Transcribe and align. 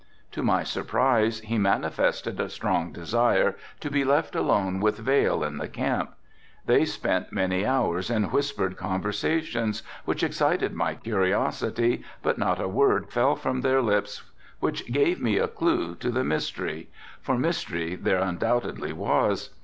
To 0.31 0.41
my 0.41 0.63
surprise 0.63 1.41
he 1.41 1.59
manifested 1.59 2.39
a 2.39 2.49
strong 2.49 2.91
desire 2.91 3.55
to 3.81 3.91
be 3.91 4.03
left 4.03 4.35
alone 4.35 4.79
with 4.79 4.97
Vail 4.97 5.43
in 5.43 5.59
the 5.59 5.67
camp. 5.67 6.15
They 6.65 6.85
spent 6.85 7.31
many 7.31 7.67
hours 7.67 8.09
in 8.09 8.31
whispered 8.31 8.77
conversations 8.77 9.83
which 10.05 10.23
excited 10.23 10.73
my 10.73 10.95
curiosity, 10.95 12.03
but 12.23 12.39
not 12.39 12.59
a 12.59 12.67
word 12.67 13.11
fell 13.11 13.35
from 13.35 13.61
their 13.61 13.79
lips 13.83 14.23
which 14.59 14.91
gave 14.91 15.21
me 15.21 15.37
a 15.37 15.47
clue 15.47 15.93
to 15.97 16.09
the 16.09 16.23
mystery, 16.23 16.89
for 17.21 17.37
mystery 17.37 17.93
there 17.95 18.21
undoubtedly 18.21 18.93
was. 18.93 19.51